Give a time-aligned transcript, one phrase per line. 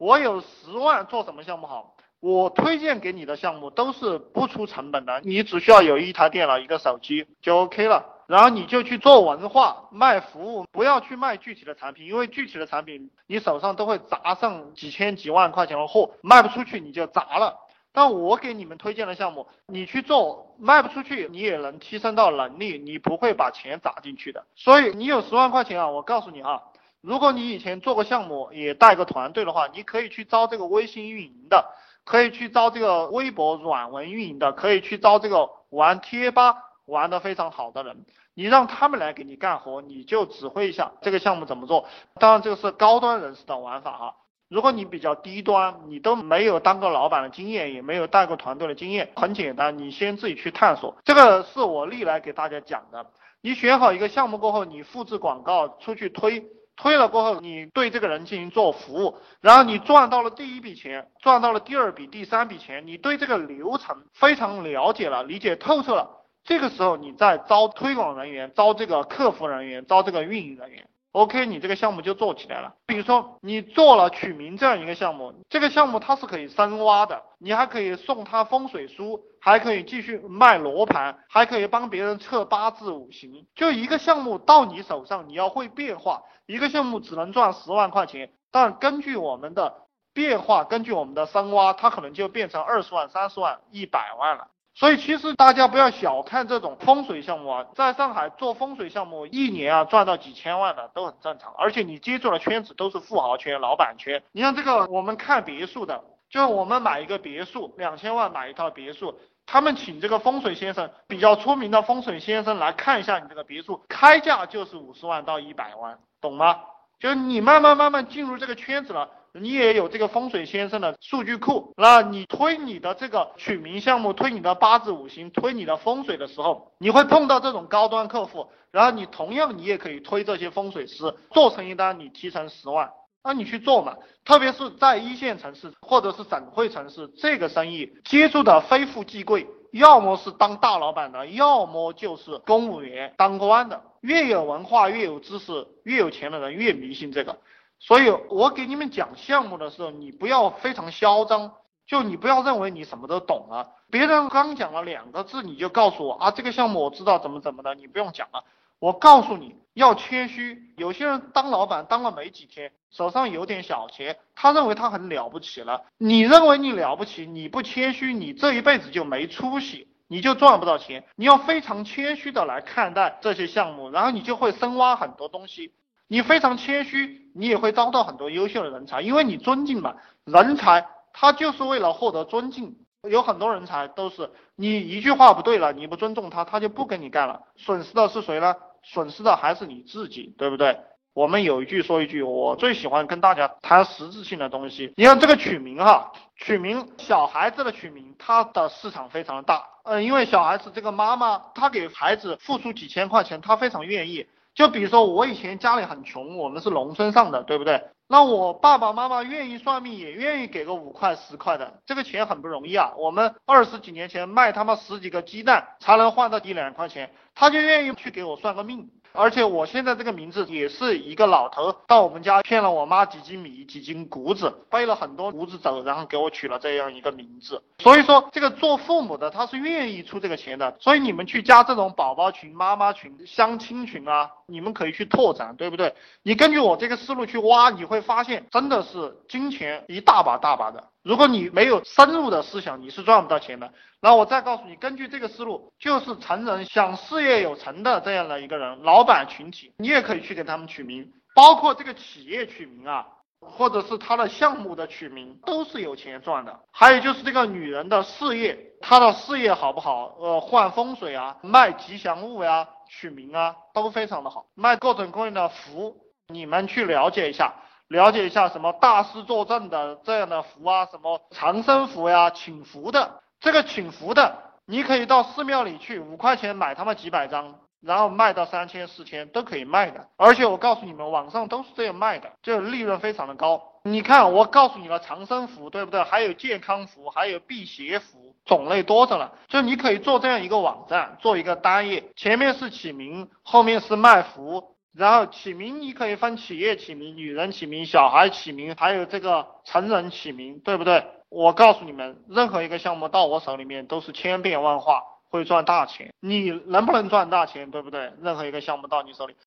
[0.00, 1.94] 我有十万做什么项目好？
[2.20, 8.06] 我推荐给你的项目都是不出成本的，你只需要有一台电脑、一个手机就 OK 了。
[8.26, 17.58] 然后你就去做文化卖服务，不要去卖具体的产品，因为具体的产品你手上都会砸上几千几万块钱的货，卖不出去你就砸了。
[17.92, 24.46] 但我给你们推荐的项目，你去做卖不出去，你也能提升到能力，你不会把钱砸进去的。
[24.54, 26.62] 所以你有十万块钱啊，我告诉你啊，
[27.00, 31.64] 如果你以前做过项目，也带个团队的话，你可以去招这个微信运营的。
[32.02, 41.86] 可以去招这个微博软文运营的，可以去招这个玩贴吧玩的非常好的人，你让他们来给你干活，你就指挥一下这个项目怎么做。
[42.14, 44.14] 当然这个是高端人士的玩法哈，
[44.48, 50.96] 如果你比较低端，你都没有当过老板的经验，也没有带过团队的经验，很简单，你先自己去探索。
[51.04, 53.06] 这个是我历来给大家讲的，
[53.42, 56.48] 你选好一个项目过后，你复制广告出去推。
[56.80, 66.08] 推了过后，你对这个人进行做服务，然后你赚到了第一笔钱，赚到了第二笔、第三笔钱，你对这个流程非常了解了，理解透彻了。
[66.42, 72.74] 这个时候，你再招推广人员，招这个客服人员，招这个运营人员，OK，你这个项目就做起来了。
[72.86, 79.24] 比如说，你做了取名这样一个项目，这个项目它是可以深挖的，你还可以送他风水书。
[79.42, 83.46] 还可以继续卖罗盘，还可以帮别人测八字五行。
[83.54, 86.24] 就一个项目到你手上，你要会变化。
[86.44, 94.48] 一个项目只能赚十万块钱，但根据我们的变化，根据我们的深挖，它可能就变成二十万、三十万、一百万了。
[94.74, 101.52] 所以其实大家不要小看这种风水项目啊，在上海做风水项目，一年啊赚到几千万的都很正常。
[101.58, 104.22] 而且你接触的圈子都是富豪圈、老板圈。
[104.32, 106.04] 你像这个，我们看别墅的。
[106.30, 116.60] 就是我们买一个别墅，两千万买一套别墅，他们请这个风水先生，比较出名的风水先生来看一下你这个别墅，开价就是五十万到一百万，懂吗？
[117.00, 132.90] 就是你慢慢慢慢进入这个圈子了，你也有这个风水先生的数据库，那你推你的这个取名项目，推你的八字五行，推你的风水的时候，你会碰到这种高端客户，然后你同样你也可以推这些风水师，做成一单你提成十万。
[133.22, 143.82] 那你去做嘛，特别是在一线城市或者是省会城市，这个生意接触的非富即贵，要么是当大老板的，要么就是公务员当官的。
[144.00, 147.36] 越有文化、越有知识、越有钱的人越迷信这个。
[147.80, 151.54] 所以我给你们讲项目的时候，你不要非常嚣张，
[151.86, 153.70] 就你不要认为你什么都懂了。
[153.90, 158.44] 别人刚讲了两个字，你就告诉我啊，这个项目我知道怎么怎么的，你不用讲了。
[158.78, 165.84] 我告诉你要谦虚，有些人当老板当了没几天，手上有点小钱，他认为他很了不起了。
[165.98, 171.04] 你认为你了不起，你不谦虚，你这一辈子就没出息，你就赚不到钱。
[171.16, 175.72] 你要非常谦虚的来看待这些项目，然后你就会深挖很多东西。
[176.12, 179.94] 你非常谦虚，你也会招到很多优秀的人才，因为你尊敬嘛。
[180.24, 182.74] 人才他就是为了获得尊敬，
[183.08, 188.56] 有很多人才都是你一句话不对了，你不尊重他，他就不跟你干了，损失的是谁呢？
[188.82, 190.80] 损失的还是你自己，对不对？
[191.14, 194.92] 我们有一句说一句，我最喜欢跟大家谈实质性的东西。
[194.96, 199.64] 你看这个取名哈，取名小孩子的取名，它的市场非常大。
[199.84, 204.26] 嗯，因为小孩子这个妈妈，她给孩子付出几千块钱，她非常愿意。
[204.54, 207.82] 就比如说我以前家里很穷，我们是农村上的，对不对？
[208.08, 212.92] 那我爸爸妈妈愿意算命，也愿意给个五块十块的，这个钱很不容易啊。
[212.98, 218.90] 我们二十几年前卖他妈十几个鸡蛋才能换到一两块钱，他就愿意去给我算个命。
[219.12, 227.62] 而且我现在这个名字也是一个老头到我们家骗了我妈几斤米几斤谷子，背了很多谷子走，然后给我取了这样一个名字。
[227.78, 230.76] 所以说这个做父母的他是愿意出这个钱的。
[230.78, 235.94] 所以你们去加这种宝宝群、妈妈群、相亲群啊，你们可以去拓展，对不对？
[236.22, 240.89] 你根据我这个思路去挖，你会发现真的是金钱一大把大把的。
[241.02, 243.72] 如果你没有深入的思想，你是赚不到钱的。
[244.00, 253.06] 然后我再告诉你，根据这个思路，就是成人想事业有成的这样的一个人，老板群体，你也可以去给他们取名，包括这个企业取名啊，
[253.40, 256.60] 或者是他的项目的取名，都是有钱赚的。
[256.70, 260.14] 还有就是这个女人的事业，她的事业好不好？
[260.18, 264.46] 呃，换风水啊，卖吉祥物呀，取名啊，都非常的好。
[264.54, 265.96] 卖各种各样的福，
[266.28, 267.54] 你们去了解一下。
[267.90, 274.32] 了解一下什么大师坐镇的这样的符啊，什么长生符呀，请符的这个请符的，
[274.64, 280.06] 你可以到寺庙里去，五块钱买他们几百张，然后卖到三千四千都可以卖的。
[280.16, 283.60] 而且我告诉你们，网上都是这样卖的，就利润非常的高。
[283.82, 286.04] 你看，我告诉你了，长生符对不对？
[286.04, 289.32] 还有健康符，还有辟邪符，种类多着呢。
[289.48, 294.76] 就你可以做这样一个网站，做一个单页，前面是起名，后面是卖符。
[294.92, 301.04] 然后起名你可以分企业起名、女人起名、小孩起名，还有这个成人起名，对不对？
[301.28, 306.12] 我告诉你们，任何一个项目到我手里面都是千变万化，会赚大钱。
[306.18, 308.12] 你能不能赚大钱，对不对？
[308.20, 309.34] 任何一个项目到你手里，